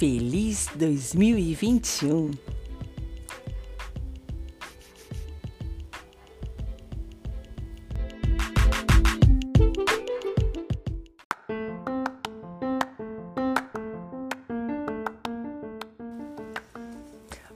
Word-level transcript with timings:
Feliz 0.00 0.66
2021! 0.76 2.30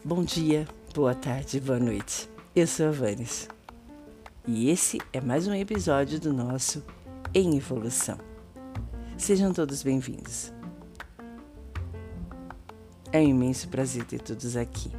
Bom 0.04 0.22
dia, 0.22 0.68
boa 0.94 1.14
tarde, 1.14 1.58
boa 1.60 1.78
noite. 1.78 2.28
Eu 2.54 2.66
sou 2.66 2.88
a 2.88 2.90
Vanes 2.90 3.48
e 4.46 4.68
esse 4.68 5.00
é 5.14 5.20
mais 5.22 5.48
um 5.48 5.54
episódio 5.54 6.20
do 6.20 6.34
nosso 6.34 6.84
Em 7.32 7.56
Evolução. 7.56 8.18
Sejam 9.16 9.50
todos 9.54 9.82
bem-vindos. 9.82 10.52
É 13.14 13.20
um 13.20 13.28
imenso 13.28 13.68
prazer 13.68 14.02
ter 14.02 14.20
todos 14.20 14.56
aqui. 14.56 14.90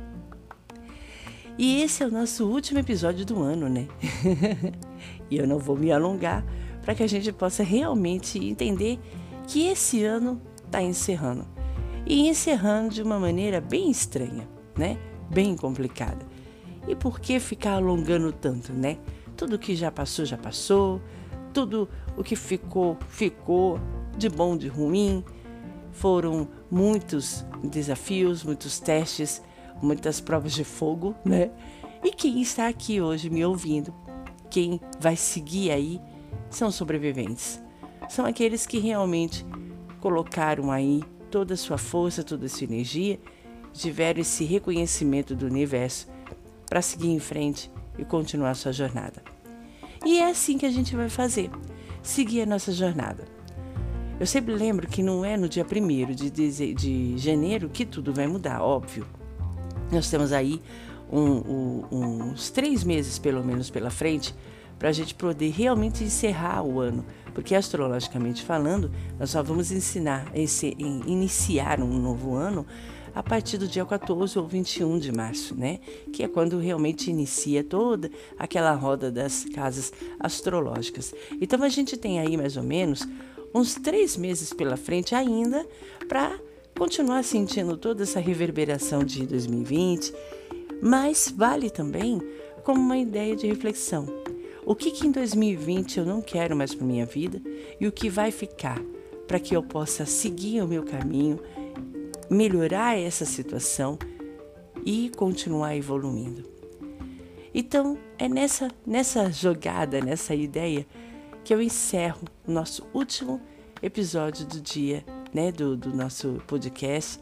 E 1.58 1.82
esse 1.82 2.02
é 2.02 2.08
o 2.08 2.10
nosso 2.10 2.48
último 2.48 2.80
episódio 2.80 3.26
do 3.26 3.44
ano, 3.44 3.68
né? 3.68 3.90
e 5.30 5.36
eu 5.36 5.46
não 5.46 5.60
vou 5.60 5.76
me 5.76 5.92
alongar 5.92 6.46
para 6.82 6.96
que 6.96 7.04
a 7.04 7.08
gente 7.08 7.30
possa 7.34 7.62
realmente 7.62 8.40
entender 8.40 9.02
que 9.50 9.68
esse 9.68 10.06
ano 10.06 10.42
está 10.66 10.82
encerrando. 10.82 11.46
E 12.06 12.30
encerrando 12.30 12.94
de 12.94 13.04
uma 13.04 13.20
maneira 13.20 13.60
bem 13.60 13.92
estranha, 13.92 14.48
né? 14.78 14.98
Bem 15.30 15.54
complicada. 15.54 16.26
E 16.88 16.96
por 16.96 17.20
que 17.20 17.38
ficar 17.38 17.74
alongando 17.74 18.32
tanto, 18.32 18.72
né? 18.72 18.98
Tudo 19.36 19.60
que 19.60 19.76
já 19.76 19.92
passou, 19.92 20.24
já 20.24 20.38
passou. 20.38 21.02
Tudo 21.54 21.90
o 22.16 22.24
que 22.24 22.38
ficou, 22.38 22.98
ficou. 23.10 23.78
De 24.18 24.30
bom, 24.30 24.56
de 24.56 24.70
ruim. 24.70 25.22
Foram 25.96 26.48
muitos 26.70 27.46
desafios, 27.64 28.44
muitos 28.44 28.80
testes, 28.80 29.42
muitas 29.82 30.20
provas 30.20 30.52
de 30.54 30.66
fogo, 30.66 31.16
né? 31.24 31.50
E 32.04 32.12
quem 32.12 32.42
está 32.42 32.68
aqui 32.68 33.02
hoje 33.02 33.30
me 33.30 33.46
ouvindo, 33.46 33.94
quem 34.50 34.80
vai 35.00 35.16
seguir 35.16 35.72
aí, 35.72 36.02
são 36.50 36.70
sobreviventes. 36.70 37.62
São 38.10 38.26
aqueles 38.26 38.68
que 38.68 38.78
realmente 38.78 39.46
colocaram 40.02 40.70
aí 40.70 41.02
toda 41.32 41.54
a 41.54 41.58
sua 41.58 41.78
força, 41.78 42.24
toda 42.24 42.46
a 42.46 42.50
sua 42.50 42.66
energia, 42.66 43.18
tiveram 43.72 44.20
esse 44.20 44.44
reconhecimento 44.44 45.34
do 45.34 45.46
universo 45.46 46.08
para 46.70 46.82
seguir 46.82 47.10
em 47.10 47.20
frente 47.20 47.72
e 47.98 48.04
continuar 48.04 48.54
sua 48.56 48.74
jornada. 48.74 49.24
E 50.06 50.20
é 50.20 50.30
assim 50.30 50.58
que 50.58 50.66
a 50.66 50.72
gente 50.72 50.94
vai 50.94 51.08
fazer, 51.08 51.50
seguir 52.04 52.42
a 52.42 52.46
nossa 52.46 52.74
jornada. 52.74 53.35
Eu 54.18 54.26
sempre 54.26 54.54
lembro 54.54 54.88
que 54.88 55.04
não 55.04 55.26
é 55.26 55.36
no 55.36 55.50
dia 55.50 55.66
1 55.66 56.14
de, 56.14 56.30
de, 56.30 56.74
de 56.74 57.18
janeiro 57.18 57.68
que 57.68 57.86
tudo 57.86 58.14
vai 58.14 58.26
mudar, 58.28 58.62
óbvio. 58.62 59.06
Nós 59.92 60.10
temos 60.10 60.32
aí 60.32 60.62
um, 61.12 61.22
um, 61.22 61.86
uns 62.32 62.50
três 62.50 62.86
meses, 62.86 63.20
pelo 63.20 63.44
menos, 63.44 63.70
pela 63.70 63.90
frente, 63.90 64.34
para 64.80 64.88
a 64.88 64.94
gente 64.94 65.14
poder 65.14 65.52
realmente 65.52 66.02
encerrar 66.02 66.64
o 66.64 66.80
ano. 66.80 67.06
Porque, 67.34 67.54
astrologicamente 67.54 68.42
falando, 68.42 68.90
nós 69.20 69.32
só 69.32 69.44
vamos 69.44 69.70
ensinar, 69.70 70.32
esse, 70.34 70.74
iniciar 70.80 71.82
um 71.82 72.00
novo 72.00 72.36
ano 72.36 72.66
a 73.14 73.22
partir 73.22 73.58
do 73.58 73.68
dia 73.68 73.86
14 73.86 74.40
ou 74.40 74.48
21 74.48 74.98
de 74.98 75.12
março, 75.12 75.54
né? 75.56 75.80
Que 76.14 76.24
é 76.24 76.28
quando 76.28 76.58
realmente 76.58 77.10
inicia 77.10 77.66
toda 77.66 78.10
aquela 78.40 78.74
roda 78.74 79.12
das 79.12 79.44
casas 79.44 79.92
astrológicas. 80.18 81.14
Então 81.40 81.62
a 81.64 81.70
gente 81.70 81.98
tem 81.98 82.20
aí 82.22 82.38
mais 82.38 82.56
ou 82.56 82.64
menos 82.64 83.06
uns 83.56 83.76
três 83.76 84.18
meses 84.18 84.52
pela 84.52 84.76
frente 84.76 85.16
ainda 85.16 85.66
para 86.10 86.38
continuar 86.78 87.24
sentindo 87.24 87.78
toda 87.78 88.04
essa 88.04 88.20
reverberação 88.20 89.02
de 89.02 89.26
2020, 89.26 90.14
mas 90.82 91.34
vale 91.34 91.70
também 91.70 92.22
como 92.66 92.82
uma 92.82 92.98
ideia 92.98 93.34
de 93.34 93.48
reflexão. 93.48 94.08
O 94.66 94.76
que, 94.76 94.92
que 94.92 95.08
em 95.08 95.12
2020 95.12 96.00
eu 96.00 96.06
não 96.06 96.22
quero 96.22 96.54
mais 96.54 96.76
para 96.76 96.86
minha 96.86 97.06
vida 97.06 97.42
e 97.80 97.88
o 97.88 97.94
que 97.94 98.10
vai 98.10 98.30
ficar 98.30 98.82
para 99.26 99.40
que 99.40 99.56
eu 99.56 99.64
possa 99.64 100.06
seguir 100.06 100.62
o 100.62 100.68
meu 100.68 100.84
caminho, 100.84 101.40
melhorar 102.30 103.00
essa 103.00 103.24
situação 103.24 103.98
e 104.86 105.10
continuar 105.16 105.78
evoluindo. 105.78 106.44
Então, 107.54 107.98
é 108.20 108.28
nessa, 108.28 108.68
nessa 108.86 109.32
jogada, 109.32 110.02
nessa 110.02 110.36
ideia 110.36 110.86
que 111.42 111.54
eu 111.54 111.62
encerro 111.62 112.26
o 112.48 112.52
nosso 112.52 112.86
último 112.94 113.42
episódio 113.82 114.46
do 114.46 114.62
dia, 114.62 115.04
né, 115.34 115.52
do, 115.52 115.76
do 115.76 115.96
nosso 115.96 116.42
podcast, 116.48 117.20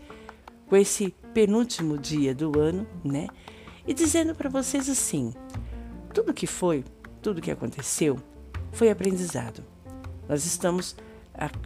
com 0.67 0.75
esse 0.75 1.13
penúltimo 1.33 1.97
dia 1.97 2.33
do 2.33 2.59
ano, 2.59 2.87
né, 3.03 3.27
e 3.85 3.93
dizendo 3.93 4.35
para 4.35 4.49
vocês 4.49 4.89
assim: 4.89 5.33
tudo 6.13 6.33
que 6.33 6.47
foi, 6.47 6.83
tudo 7.21 7.41
que 7.41 7.51
aconteceu, 7.51 8.17
foi 8.71 8.89
aprendizado. 8.89 9.63
Nós 10.27 10.45
estamos 10.45 10.95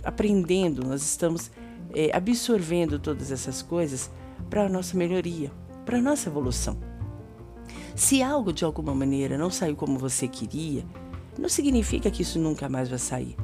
aprendendo, 0.04 0.86
nós 0.86 1.04
estamos 1.04 1.52
é, 1.94 2.16
absorvendo 2.16 3.00
todas 3.00 3.32
essas 3.32 3.62
coisas 3.62 4.10
para 4.50 4.66
a 4.66 4.70
nossa 4.70 4.98
melhoria, 4.98 5.52
para 5.86 5.98
a 5.98 6.02
nossa 6.02 6.30
evolução. 6.30 6.78
Se 7.96 8.22
algo 8.22 8.54
de 8.54 8.64
alguma 8.64 8.94
maneira 8.94 9.38
não 9.38 9.50
saiu 9.50 9.76
como 9.76 9.98
você 9.98 10.28
queria, 10.28 10.86
não 11.38 11.50
significa 11.50 12.10
que 12.10 12.22
isso 12.22 12.40
nunca 12.40 12.70
mais 12.70 12.90
vai 12.90 13.00
sair. 13.00 13.36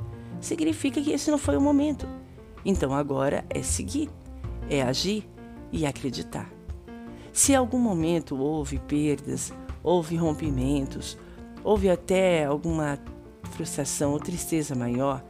Significa 0.43 1.01
que 1.01 1.13
esse 1.13 1.31
não 1.31 1.37
foi 1.37 1.55
o 1.55 1.61
momento. 1.61 2.05
Então 2.65 2.93
agora 2.93 3.45
é 3.49 3.63
seguir, 3.63 4.09
é 4.69 4.81
agir 4.81 5.25
e 5.71 5.85
acreditar. 5.85 6.51
Se 7.31 7.53
em 7.53 7.55
algum 7.55 7.79
momento 7.79 8.35
houve 8.35 8.77
perdas, 8.77 9.53
houve 9.81 10.17
rompimentos, 10.17 11.17
houve 11.63 11.89
até 11.89 12.43
alguma 12.43 12.99
frustração 13.51 14.11
ou 14.11 14.19
tristeza 14.19 14.75
maior, 14.75 15.23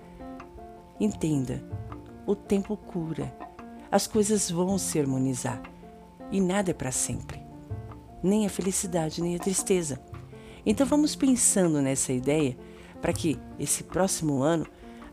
entenda, 0.99 1.63
o 2.25 2.35
tempo 2.35 2.75
cura. 2.75 3.31
As 3.91 4.07
coisas 4.07 4.49
vão 4.49 4.79
se 4.79 4.99
harmonizar 4.99 5.61
e 6.31 6.41
nada 6.41 6.71
é 6.71 6.73
para 6.73 6.91
sempre. 6.91 7.39
Nem 8.23 8.47
a 8.47 8.49
felicidade, 8.49 9.21
nem 9.21 9.35
a 9.35 9.39
tristeza. 9.39 10.01
Então 10.65 10.87
vamos 10.87 11.15
pensando 11.15 11.83
nessa 11.83 12.11
ideia 12.11 12.57
para 12.99 13.13
que 13.13 13.39
esse 13.59 13.83
próximo 13.83 14.41
ano 14.41 14.65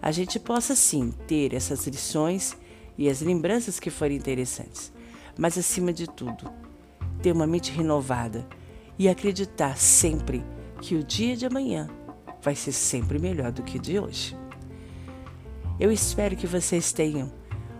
a 0.02 0.10
gente 0.10 0.38
possa 0.38 0.74
sim 0.74 1.12
ter 1.26 1.54
essas 1.54 1.86
lições 1.86 2.56
e 2.96 3.08
as 3.08 3.20
lembranças 3.20 3.78
que 3.78 3.90
forem 3.90 4.16
interessantes, 4.16 4.92
mas 5.38 5.56
acima 5.56 5.92
de 5.92 6.06
tudo, 6.06 6.50
ter 7.22 7.32
uma 7.32 7.46
mente 7.46 7.70
renovada 7.70 8.46
e 8.98 9.08
acreditar 9.08 9.76
sempre 9.76 10.44
que 10.80 10.94
o 10.94 11.04
dia 11.04 11.36
de 11.36 11.46
amanhã 11.46 11.88
vai 12.42 12.54
ser 12.54 12.72
sempre 12.72 13.18
melhor 13.18 13.52
do 13.52 13.62
que 13.62 13.76
o 13.76 13.80
de 13.80 13.98
hoje. 13.98 14.36
Eu 15.78 15.90
espero 15.90 16.36
que 16.36 16.46
vocês 16.46 16.92
tenham 16.92 17.32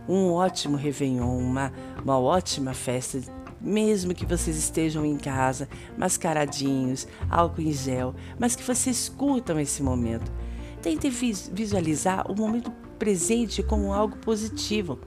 um 0.08 0.32
ótimo 0.32 0.76
Réveillon, 0.76 1.38
uma, 1.38 1.73
uma 2.02 2.19
ótima 2.19 2.73
festa 2.75 3.20
mesmo 3.61 4.14
que 4.14 4.25
vocês 4.25 4.56
estejam 4.56 5.05
em 5.05 5.16
casa, 5.16 5.69
mascaradinhos, 5.96 7.06
álcool 7.28 7.61
em 7.61 7.73
gel, 7.73 8.14
mas 8.38 8.56
que 8.56 8.62
vocês 8.62 9.08
curtam 9.08 9.61
esse 9.61 9.82
momento. 9.82 10.32
Tente 10.82 11.10
visualizar 11.10 12.30
o 12.30 12.34
momento 12.34 12.70
presente 12.98 13.62
como 13.62 13.92
algo 13.92 14.16
positivo. 14.18 14.98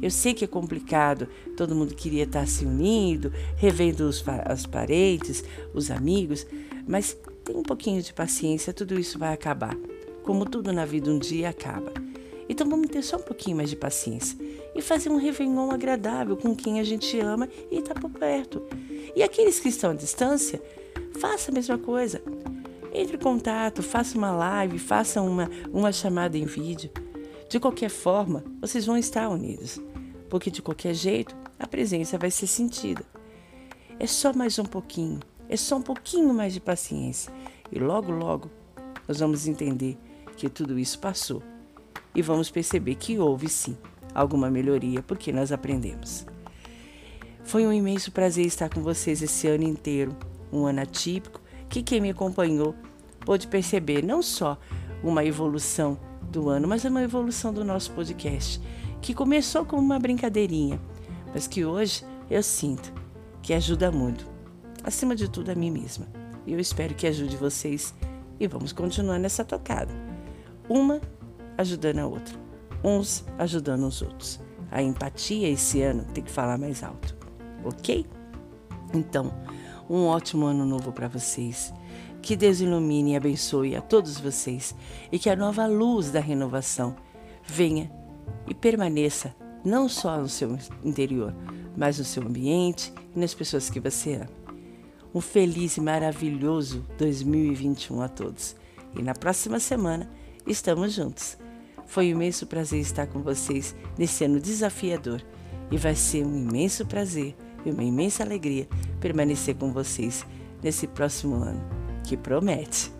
Eu 0.00 0.10
sei 0.10 0.34
que 0.34 0.44
é 0.44 0.48
complicado, 0.48 1.28
todo 1.56 1.74
mundo 1.74 1.94
queria 1.94 2.24
estar 2.24 2.46
se 2.46 2.64
unindo, 2.64 3.32
revendo 3.56 4.08
os, 4.08 4.24
os 4.52 4.66
parentes, 4.66 5.44
os 5.74 5.90
amigos, 5.90 6.46
mas 6.86 7.16
tem 7.44 7.56
um 7.56 7.62
pouquinho 7.62 8.02
de 8.02 8.12
paciência, 8.12 8.72
tudo 8.72 8.98
isso 8.98 9.18
vai 9.18 9.32
acabar. 9.32 9.76
Como 10.22 10.44
tudo 10.44 10.72
na 10.72 10.84
vida, 10.84 11.10
um 11.10 11.18
dia 11.18 11.48
acaba. 11.48 11.92
Então 12.48 12.68
vamos 12.68 12.88
ter 12.88 13.02
só 13.02 13.16
um 13.16 13.22
pouquinho 13.22 13.56
mais 13.56 13.70
de 13.70 13.76
paciência 13.76 14.36
e 14.74 14.82
fazer 14.82 15.08
um 15.08 15.16
Réveillon 15.16 15.70
agradável 15.70 16.36
com 16.36 16.54
quem 16.54 16.80
a 16.80 16.84
gente 16.84 17.18
ama 17.20 17.48
e 17.70 17.78
está 17.78 17.94
por 17.94 18.10
perto. 18.10 18.62
E 19.14 19.22
aqueles 19.22 19.60
que 19.60 19.68
estão 19.68 19.90
à 19.90 19.94
distância, 19.94 20.60
faça 21.18 21.50
a 21.50 21.54
mesma 21.54 21.78
coisa. 21.78 22.22
Entre 23.00 23.16
em 23.16 23.18
contato, 23.18 23.82
faça 23.82 24.18
uma 24.18 24.30
live, 24.30 24.78
faça 24.78 25.22
uma, 25.22 25.48
uma 25.72 25.90
chamada 25.90 26.36
em 26.36 26.44
vídeo. 26.44 26.90
De 27.48 27.58
qualquer 27.58 27.88
forma, 27.88 28.44
vocês 28.60 28.84
vão 28.84 28.98
estar 28.98 29.26
unidos, 29.30 29.80
porque 30.28 30.50
de 30.50 30.60
qualquer 30.60 30.92
jeito 30.92 31.34
a 31.58 31.66
presença 31.66 32.18
vai 32.18 32.30
ser 32.30 32.46
sentida. 32.46 33.02
É 33.98 34.06
só 34.06 34.34
mais 34.34 34.58
um 34.58 34.66
pouquinho, 34.66 35.18
é 35.48 35.56
só 35.56 35.76
um 35.76 35.82
pouquinho 35.82 36.34
mais 36.34 36.52
de 36.52 36.60
paciência. 36.60 37.32
E 37.72 37.78
logo, 37.78 38.12
logo, 38.12 38.50
nós 39.08 39.18
vamos 39.18 39.48
entender 39.48 39.96
que 40.36 40.50
tudo 40.50 40.78
isso 40.78 40.98
passou 40.98 41.42
e 42.14 42.20
vamos 42.20 42.50
perceber 42.50 42.96
que 42.96 43.18
houve 43.18 43.48
sim 43.48 43.78
alguma 44.14 44.50
melhoria 44.50 45.02
porque 45.02 45.32
nós 45.32 45.50
aprendemos. 45.52 46.26
Foi 47.44 47.66
um 47.66 47.72
imenso 47.72 48.12
prazer 48.12 48.44
estar 48.44 48.68
com 48.68 48.82
vocês 48.82 49.22
esse 49.22 49.48
ano 49.48 49.64
inteiro, 49.64 50.14
um 50.52 50.66
ano 50.66 50.82
atípico, 50.82 51.40
que 51.66 51.82
quem 51.82 52.02
me 52.02 52.10
acompanhou 52.10 52.74
pôde 53.24 53.46
perceber 53.46 54.02
não 54.02 54.22
só 54.22 54.58
uma 55.02 55.24
evolução 55.24 55.98
do 56.30 56.48
ano, 56.48 56.68
mas 56.68 56.84
uma 56.84 57.02
evolução 57.02 57.52
do 57.52 57.64
nosso 57.64 57.90
podcast, 57.92 58.60
que 59.00 59.14
começou 59.14 59.64
como 59.64 59.82
uma 59.82 59.98
brincadeirinha, 59.98 60.80
mas 61.32 61.46
que 61.46 61.64
hoje 61.64 62.04
eu 62.30 62.42
sinto 62.42 62.92
que 63.42 63.54
ajuda 63.54 63.90
muito, 63.90 64.26
acima 64.84 65.16
de 65.16 65.28
tudo 65.28 65.50
a 65.50 65.54
mim 65.54 65.70
mesma. 65.70 66.06
E 66.46 66.52
eu 66.52 66.60
espero 66.60 66.94
que 66.94 67.06
ajude 67.06 67.36
vocês 67.36 67.94
e 68.38 68.46
vamos 68.46 68.72
continuar 68.72 69.18
nessa 69.18 69.44
tocada. 69.44 69.92
Uma 70.68 71.00
ajudando 71.58 71.98
a 71.98 72.06
outra, 72.06 72.34
uns 72.82 73.24
ajudando 73.38 73.86
os 73.86 74.02
outros. 74.02 74.40
A 74.70 74.82
empatia 74.82 75.48
esse 75.48 75.82
ano 75.82 76.04
tem 76.14 76.22
que 76.22 76.30
falar 76.30 76.56
mais 76.56 76.82
alto, 76.82 77.16
ok? 77.64 78.06
Então, 78.94 79.32
um 79.88 80.06
ótimo 80.06 80.46
ano 80.46 80.64
novo 80.64 80.92
para 80.92 81.08
vocês. 81.08 81.72
Que 82.22 82.36
Deus 82.36 82.60
ilumine 82.60 83.12
e 83.12 83.16
abençoe 83.16 83.74
a 83.74 83.80
todos 83.80 84.18
vocês 84.18 84.74
e 85.10 85.18
que 85.18 85.30
a 85.30 85.36
nova 85.36 85.66
luz 85.66 86.10
da 86.10 86.20
renovação 86.20 86.94
venha 87.42 87.90
e 88.46 88.54
permaneça 88.54 89.34
não 89.64 89.88
só 89.88 90.18
no 90.18 90.28
seu 90.28 90.58
interior, 90.84 91.34
mas 91.76 91.98
no 91.98 92.04
seu 92.04 92.22
ambiente 92.22 92.92
e 93.14 93.18
nas 93.18 93.34
pessoas 93.34 93.70
que 93.70 93.80
você 93.80 94.14
ama. 94.14 94.28
Um 95.14 95.20
feliz 95.20 95.76
e 95.76 95.80
maravilhoso 95.80 96.86
2021 96.98 98.02
a 98.02 98.08
todos. 98.08 98.54
E 98.94 99.02
na 99.02 99.14
próxima 99.14 99.58
semana 99.58 100.08
estamos 100.46 100.92
juntos. 100.92 101.36
Foi 101.86 102.06
um 102.06 102.10
imenso 102.16 102.46
prazer 102.46 102.80
estar 102.80 103.06
com 103.08 103.20
vocês 103.20 103.74
nesse 103.98 104.24
ano 104.24 104.38
desafiador 104.38 105.20
e 105.70 105.76
vai 105.76 105.94
ser 105.94 106.24
um 106.24 106.36
imenso 106.36 106.86
prazer 106.86 107.34
e 107.64 107.70
uma 107.70 107.82
imensa 107.82 108.22
alegria 108.22 108.68
permanecer 109.00 109.56
com 109.56 109.72
vocês 109.72 110.24
nesse 110.62 110.86
próximo 110.86 111.36
ano, 111.36 111.60
que 112.04 112.16
promete. 112.16 112.92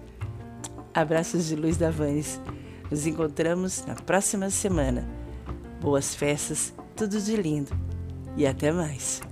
Abraços 0.93 1.47
de 1.47 1.56
luz 1.56 1.76
da 1.76 1.91
Vanes. 1.91 2.41
Nos 2.91 3.06
encontramos 3.06 3.85
na 3.87 3.94
próxima 3.94 4.50
semana. 4.50 5.08
Boas 5.81 6.14
festas, 6.14 6.75
tudo 6.97 7.20
de 7.20 7.37
lindo 7.37 7.70
e 8.37 8.47
até 8.47 8.73
mais. 8.73 9.23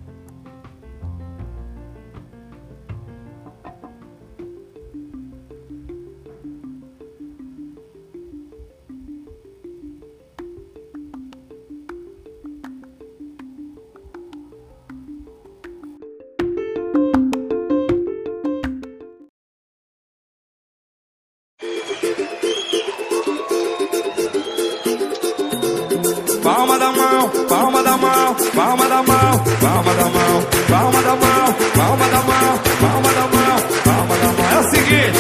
Palma 26.49 26.79
da 26.79 26.91
mão, 26.91 27.29
palma 27.47 27.83
da 27.83 27.97
mão, 27.99 28.35
palma 28.55 28.89
da 28.89 29.03
mão, 29.03 29.45
palma 29.61 29.95
da 29.95 30.05
mão, 30.05 30.47
palma 30.71 31.03
da 31.03 31.15
mão, 31.15 31.55
palma 31.77 32.09
da 32.09 32.23
mão, 32.23 32.59
palma 32.81 33.13
da 33.13 33.21
mão, 33.21 33.59
palma 33.85 34.17
da 34.17 34.29
mão. 34.33 34.51
É 34.51 34.59
o 34.59 34.71
seguinte, 34.71 35.19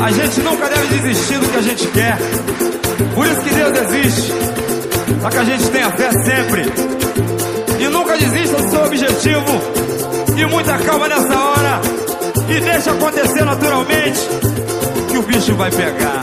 a 0.00 0.12
gente 0.12 0.40
nunca 0.42 0.68
deve 0.68 0.98
desistir 0.98 1.38
do 1.40 1.48
que 1.48 1.56
a 1.56 1.60
gente 1.60 1.88
quer. 1.88 2.18
Por 3.16 3.26
isso 3.26 3.40
que 3.40 3.50
Deus 3.52 3.78
existe, 3.80 4.32
para 5.20 5.30
que 5.30 5.38
a 5.38 5.44
gente 5.44 5.68
tenha 5.70 5.90
fé 5.90 6.12
sempre. 6.12 6.72
E 7.80 7.88
nunca 7.88 8.16
desista 8.16 8.56
do 8.58 8.70
seu 8.70 8.84
objetivo. 8.84 9.60
E 10.36 10.46
muita 10.46 10.78
calma 10.78 11.08
nessa 11.08 11.36
hora. 11.36 11.80
E 12.48 12.60
deixa 12.60 12.92
acontecer 12.92 13.44
naturalmente 13.44 14.20
que 15.10 15.18
o 15.18 15.22
bicho 15.22 15.56
vai 15.56 15.70
pegar. 15.72 16.22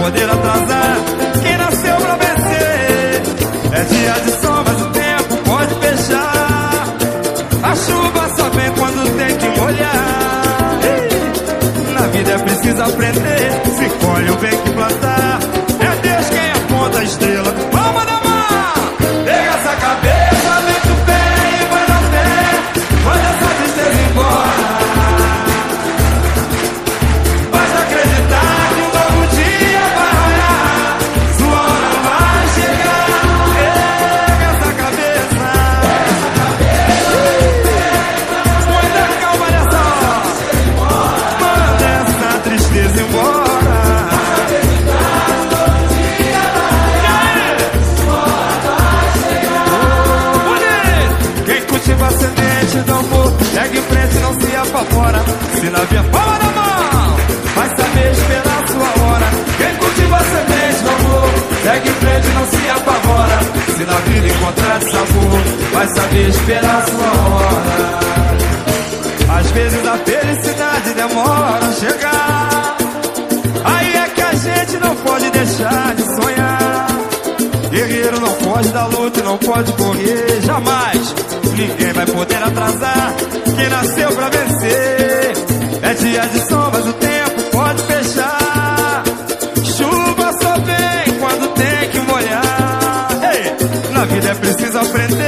poder 0.00 0.30
atrasar 0.30 0.96
esperar 66.32 66.84
sua 66.88 67.12
hora 67.34 67.86
Às 69.38 69.50
vezes 69.50 69.86
a 69.86 69.96
felicidade 69.98 70.94
demora 70.94 71.66
a 71.66 71.72
chegar 71.72 72.76
Aí 73.64 73.94
é 73.94 74.08
que 74.08 74.22
a 74.22 74.34
gente 74.34 74.78
não 74.78 74.96
pode 74.96 75.30
deixar 75.30 75.94
de 75.94 76.02
sonhar 76.02 76.86
Guerreiro 77.70 78.20
não 78.20 78.34
pode 78.34 78.68
dar 78.68 78.86
luta 78.86 79.22
não 79.22 79.38
pode 79.38 79.72
correr 79.72 80.42
jamais. 80.42 81.14
Ninguém 81.56 81.92
vai 81.94 82.06
poder 82.06 82.42
atrasar 82.42 83.14
quem 83.56 83.68
nasceu 83.68 84.12
pra 84.12 84.28
vencer. 84.28 85.32
É 85.82 85.94
dia 85.94 86.20
de 86.28 86.48
sol, 86.48 86.70
mas 86.70 86.86
o 86.86 86.92
tempo 86.92 87.42
pode 87.50 87.82
fechar. 87.84 89.02
Chuva 89.64 90.32
só 90.40 90.54
vem 90.58 91.18
quando 91.18 91.54
tem 91.54 91.90
que 91.90 92.00
molhar. 92.00 93.08
Ei, 93.32 93.92
na 93.92 94.04
vida 94.04 94.28
é 94.28 94.34
preciso 94.34 94.78
aprender. 94.78 95.21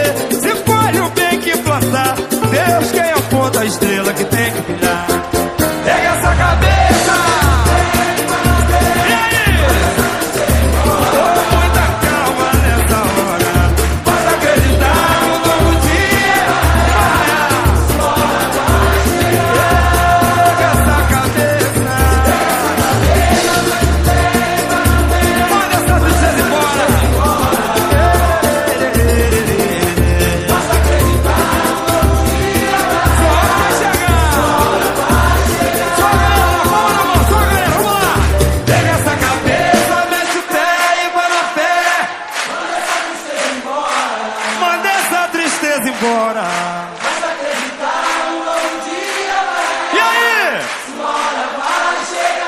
agora. 46.05 46.45
E 49.93 49.99
aí? 49.99 50.61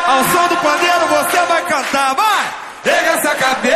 Ao 0.07 0.25
som 0.25 0.49
do 0.49 0.57
pandeiro 0.59 1.07
você 1.09 1.39
vai 1.47 1.63
cantar, 1.63 2.15
vai. 2.15 2.45
Pega 2.83 3.11
essa 3.13 3.35
cabeça. 3.35 3.76